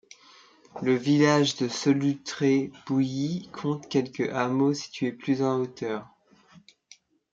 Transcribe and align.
Le 0.81 0.95
village 0.95 1.57
de 1.57 1.67
Solutré-Pouilly 1.67 3.51
compte 3.53 3.87
quelques 3.87 4.29
hameaux 4.33 4.73
situés 4.73 5.11
plus 5.11 5.43
en 5.43 5.59
hauteur. 5.61 6.07